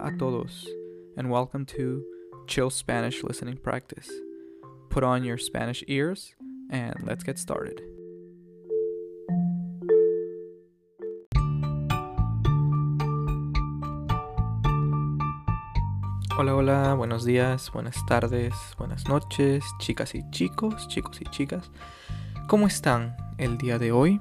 A 0.00 0.12
todos, 0.16 0.64
and 1.16 1.28
welcome 1.28 1.66
to 1.66 2.04
Chill 2.46 2.70
Spanish 2.70 3.24
Listening 3.24 3.56
Practice. 3.56 4.08
Put 4.90 5.02
on 5.02 5.24
your 5.24 5.36
Spanish 5.38 5.82
ears, 5.88 6.36
and 6.70 6.94
let's 7.04 7.24
get 7.24 7.36
started. 7.36 7.82
Hola, 16.36 16.54
hola, 16.54 16.94
buenos 16.94 17.24
días, 17.24 17.68
buenas 17.72 17.96
tardes, 18.06 18.54
buenas 18.78 19.08
noches, 19.08 19.64
chicas 19.80 20.14
y 20.14 20.22
chicos, 20.30 20.86
chicos 20.86 21.20
y 21.20 21.24
chicas. 21.32 21.72
¿Cómo 22.46 22.68
están 22.68 23.16
el 23.36 23.58
día 23.58 23.80
de 23.80 23.90
hoy? 23.90 24.20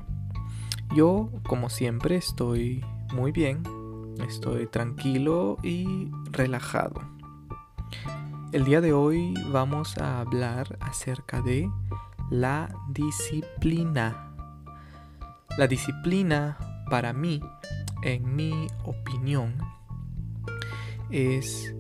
Yo, 0.96 1.30
como 1.48 1.70
siempre, 1.70 2.16
estoy 2.16 2.84
muy 3.14 3.32
bien, 3.32 3.62
estoy 4.20 4.68
tranquilo 4.68 5.58
y 5.64 6.10
relajado. 6.32 7.02
El 8.52 8.66
día 8.66 8.82
de 8.82 8.94
hoy 8.94 9.34
vamos 9.52 9.98
a 9.98 10.20
hablar 10.20 10.78
acerca 10.80 11.42
de 11.42 11.70
la 12.30 12.70
disciplina. 12.90 14.34
La 15.58 15.68
disciplina 15.68 16.58
para 16.90 17.14
mí, 17.14 17.42
en 18.04 18.36
mi 18.36 18.68
opinión, 18.86 19.58
es 21.10 21.74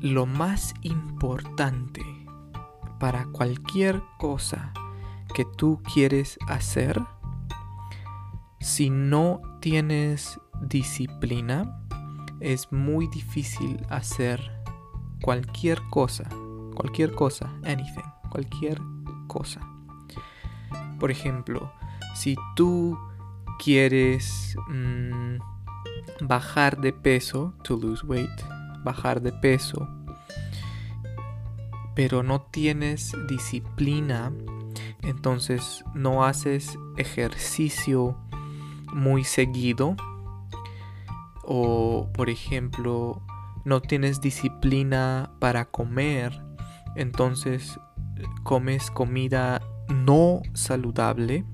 lo 0.00 0.26
más 0.26 0.74
importante 0.82 2.02
para 2.98 3.26
cualquier 3.26 4.02
cosa 4.18 4.72
que 5.34 5.44
tú 5.44 5.82
quieres 5.92 6.38
hacer. 6.48 7.00
Si 8.60 8.90
no 8.90 9.40
tienes 9.60 10.38
disciplina, 10.60 11.80
es 12.40 12.70
muy 12.72 13.06
difícil 13.08 13.84
hacer 13.88 14.40
cualquier 15.22 15.80
cosa, 15.90 16.28
cualquier 16.74 17.14
cosa, 17.14 17.52
anything, 17.64 18.08
cualquier 18.30 18.80
cosa. 19.26 19.60
Por 20.98 21.10
ejemplo, 21.10 21.72
si 22.14 22.36
tú 22.56 22.98
quieres 23.62 24.56
mm, 24.68 25.36
bajar 26.22 26.80
de 26.80 26.92
peso, 26.92 27.54
to 27.62 27.76
lose 27.76 28.04
weight, 28.06 28.30
bajar 28.82 29.20
de 29.20 29.32
peso, 29.32 29.88
pero 31.94 32.22
no 32.22 32.42
tienes 32.42 33.14
disciplina, 33.28 34.32
entonces 35.02 35.84
no 35.94 36.24
haces 36.24 36.78
ejercicio 36.96 38.16
muy 38.92 39.24
seguido, 39.24 39.96
o 41.52 42.08
por 42.12 42.30
ejemplo 42.30 43.20
no 43.64 43.82
tienes 43.82 44.20
disciplina 44.20 45.32
para 45.40 45.64
comer, 45.64 46.40
entonces 46.94 47.76
comes 48.44 48.88
comida 48.92 49.60
no 49.88 50.42
saludable, 50.54 51.44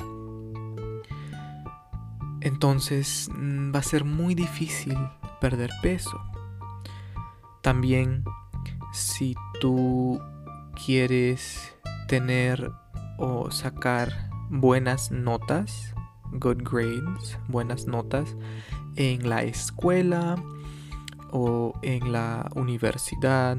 entonces 2.42 3.30
mm, 3.34 3.75
va 3.75 3.78
a 3.78 3.83
ser 3.83 4.05
muy 4.05 4.34
difícil 4.34 4.98
perder 5.41 5.70
peso. 5.80 6.20
También 7.62 8.22
si 8.92 9.34
tú 9.62 10.20
quieres 10.84 11.75
tener 12.06 12.70
o 13.16 13.50
sacar 13.50 14.28
buenas 14.50 15.10
notas, 15.10 15.94
good 16.33 16.58
grades, 16.62 17.38
buenas 17.48 17.86
notas 17.86 18.36
en 18.97 19.28
la 19.28 19.42
escuela 19.42 20.36
o 21.30 21.72
en 21.83 22.12
la 22.12 22.50
universidad, 22.55 23.59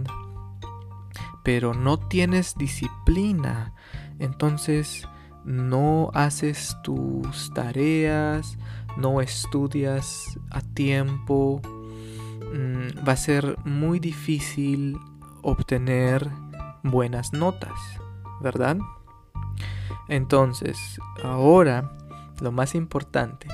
pero 1.43 1.73
no 1.73 1.97
tienes 1.97 2.55
disciplina, 2.57 3.73
entonces 4.19 5.07
no 5.45 6.11
haces 6.13 6.75
tus 6.83 7.53
tareas, 7.53 8.57
no 8.97 9.21
estudias 9.21 10.37
a 10.49 10.61
tiempo, 10.61 11.61
Mm, 12.53 13.07
va 13.07 13.13
a 13.13 13.17
ser 13.17 13.57
muy 13.65 13.99
difícil 13.99 14.97
obtener 15.41 16.29
buenas 16.83 17.33
notas, 17.33 17.77
¿verdad? 18.41 18.77
Entonces, 20.07 20.77
ahora 21.23 21.91
lo 22.39 22.51
más 22.51 22.75
importante, 22.75 23.47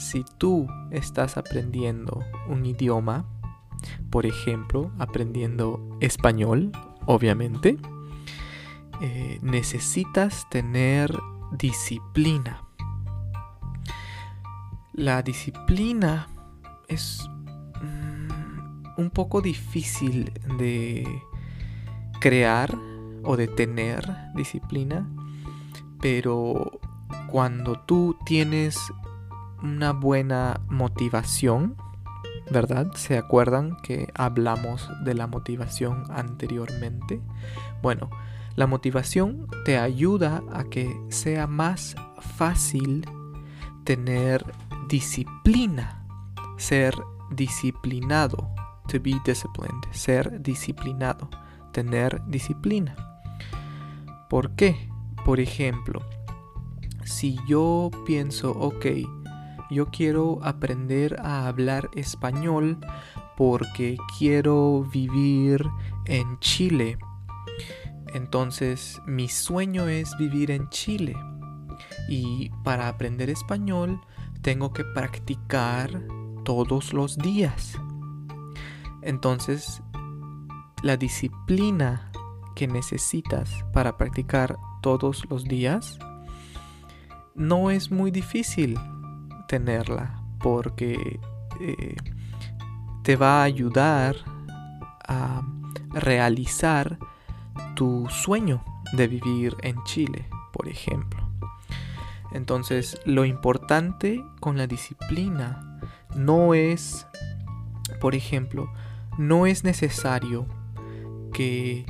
si 0.00 0.24
tú 0.38 0.66
estás 0.90 1.36
aprendiendo 1.36 2.24
un 2.48 2.64
idioma, 2.66 3.26
por 4.10 4.26
ejemplo, 4.26 4.90
aprendiendo 4.98 5.98
español, 6.00 6.72
obviamente, 7.06 7.78
eh, 9.00 9.38
necesitas 9.42 10.48
tener 10.50 11.16
disciplina. 11.52 12.64
La 14.92 15.22
disciplina 15.22 16.28
es 16.88 17.28
un 18.96 19.10
poco 19.10 19.40
difícil 19.40 20.32
de 20.58 21.22
crear 22.20 22.76
o 23.24 23.36
de 23.36 23.48
tener 23.48 24.04
disciplina, 24.34 25.08
pero 26.00 26.80
cuando 27.28 27.80
tú 27.80 28.16
tienes 28.26 28.78
una 29.62 29.92
buena 29.92 30.60
motivación, 30.68 31.76
¿verdad? 32.50 32.92
¿Se 32.94 33.18
acuerdan 33.18 33.76
que 33.82 34.10
hablamos 34.14 34.90
de 35.04 35.14
la 35.14 35.26
motivación 35.26 36.04
anteriormente? 36.10 37.20
Bueno, 37.82 38.10
la 38.56 38.66
motivación 38.66 39.46
te 39.64 39.78
ayuda 39.78 40.42
a 40.52 40.64
que 40.64 41.00
sea 41.08 41.46
más 41.46 41.96
fácil 42.36 43.06
tener 43.84 44.44
disciplina, 44.88 46.04
ser 46.56 46.94
disciplinado 47.30 48.52
to 48.88 48.98
be 49.00 49.20
disciplined, 49.24 49.84
ser 49.92 50.42
disciplinado, 50.42 51.30
tener 51.72 52.20
disciplina. 52.26 52.96
¿Por 54.28 54.56
qué? 54.56 54.88
Por 55.24 55.38
ejemplo, 55.38 56.02
si 57.04 57.38
yo 57.46 57.90
pienso, 58.04 58.50
ok, 58.50 58.86
yo 59.70 59.86
quiero 59.86 60.40
aprender 60.42 61.20
a 61.20 61.46
hablar 61.46 61.90
español 61.94 62.78
porque 63.36 63.96
quiero 64.18 64.86
vivir 64.92 65.64
en 66.06 66.38
Chile. 66.40 66.98
Entonces 68.12 69.00
mi 69.06 69.28
sueño 69.28 69.86
es 69.86 70.16
vivir 70.18 70.50
en 70.50 70.68
Chile. 70.70 71.16
Y 72.08 72.50
para 72.64 72.88
aprender 72.88 73.30
español 73.30 74.00
tengo 74.42 74.72
que 74.72 74.84
practicar 74.84 76.02
todos 76.44 76.92
los 76.92 77.16
días. 77.16 77.78
Entonces, 79.02 79.82
la 80.82 80.96
disciplina 80.96 82.10
que 82.56 82.66
necesitas 82.66 83.64
para 83.72 83.96
practicar 83.96 84.58
todos 84.82 85.24
los 85.30 85.44
días 85.44 85.98
no 87.34 87.70
es 87.70 87.90
muy 87.90 88.10
difícil 88.10 88.78
tenerla 89.50 90.22
porque 90.38 91.18
eh, 91.60 91.96
te 93.02 93.16
va 93.16 93.40
a 93.40 93.42
ayudar 93.42 94.14
a 95.08 95.42
realizar 95.88 96.96
tu 97.74 98.06
sueño 98.08 98.62
de 98.92 99.08
vivir 99.08 99.56
en 99.62 99.82
Chile, 99.82 100.28
por 100.52 100.68
ejemplo. 100.68 101.28
Entonces, 102.30 103.00
lo 103.04 103.24
importante 103.24 104.24
con 104.38 104.56
la 104.56 104.68
disciplina 104.68 105.80
no 106.14 106.54
es, 106.54 107.08
por 108.00 108.14
ejemplo, 108.14 108.72
no 109.18 109.46
es 109.46 109.64
necesario 109.64 110.46
que 111.32 111.86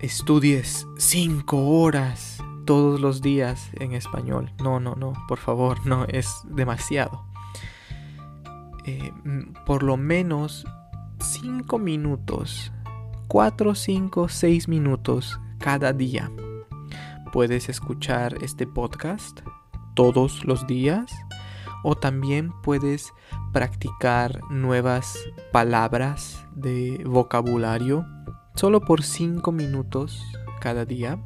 estudies 0.00 0.86
cinco 0.96 1.68
horas 1.68 2.38
todos 2.64 3.00
los 3.00 3.22
días 3.22 3.70
en 3.80 3.92
español. 3.92 4.52
No, 4.62 4.80
no, 4.80 4.94
no, 4.94 5.12
por 5.28 5.38
favor, 5.38 5.84
no, 5.86 6.04
es 6.06 6.28
demasiado. 6.44 7.24
Eh, 8.84 9.12
por 9.66 9.82
lo 9.82 9.96
menos 9.96 10.66
cinco 11.20 11.78
minutos, 11.78 12.72
cuatro, 13.28 13.74
cinco, 13.74 14.28
seis 14.28 14.68
minutos 14.68 15.38
cada 15.58 15.92
día. 15.92 16.30
Puedes 17.32 17.68
escuchar 17.68 18.36
este 18.42 18.66
podcast 18.66 19.40
todos 19.94 20.44
los 20.44 20.66
días 20.66 21.12
o 21.82 21.96
también 21.96 22.52
puedes 22.62 23.12
practicar 23.52 24.40
nuevas 24.50 25.18
palabras 25.52 26.46
de 26.54 27.02
vocabulario 27.04 28.06
solo 28.54 28.80
por 28.80 29.02
5 29.02 29.50
minutos 29.52 30.22
cada 30.60 30.84
día. 30.84 31.18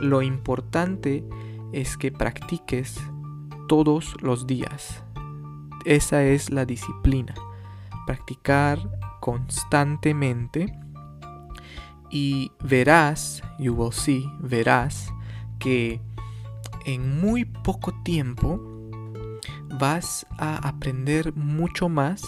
Lo 0.00 0.22
importante 0.22 1.24
es 1.72 1.96
que 1.96 2.12
practiques 2.12 3.00
todos 3.68 4.16
los 4.22 4.46
días. 4.46 5.02
Esa 5.84 6.22
es 6.22 6.50
la 6.50 6.64
disciplina. 6.64 7.34
practicar 8.06 8.78
constantemente 9.20 10.72
y 12.08 12.52
verás, 12.62 13.42
you 13.58 13.74
will 13.74 13.92
see, 13.92 14.30
verás 14.38 15.12
que 15.58 16.00
en 16.84 17.20
muy 17.20 17.44
poco 17.44 17.92
tiempo 18.04 18.60
vas 19.80 20.24
a 20.38 20.68
aprender 20.68 21.34
mucho 21.34 21.88
más 21.88 22.22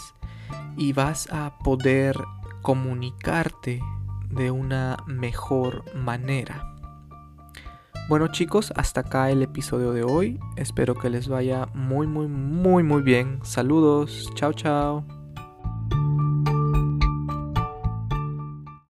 y 0.77 0.93
vas 0.93 1.29
a 1.33 1.57
poder 1.59 2.17
comunicarte 2.63 3.81
de 4.31 4.51
una 4.51 4.97
mejor 5.07 5.85
manera. 5.95 6.78
Bueno 8.09 8.29
chicos, 8.29 8.73
hasta 8.75 9.03
acá 9.03 9.31
el 9.31 9.43
episodio 9.43 9.93
de 9.93 10.03
hoy. 10.03 10.41
Espero 10.57 10.95
que 10.95 11.11
les 11.11 11.29
vaya 11.29 11.67
muy 11.75 12.07
muy 12.07 12.27
muy 12.27 12.83
muy 12.83 13.03
bien. 13.03 13.39
Saludos. 13.43 14.31
Chao 14.35 14.55
chao. 14.55 15.18